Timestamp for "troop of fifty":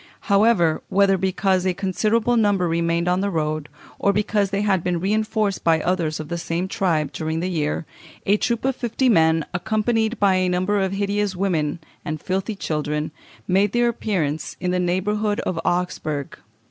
8.37-9.09